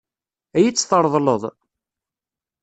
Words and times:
Ad 0.57 0.61
iyi-tt-tṛeḍleḍ? 0.63 1.43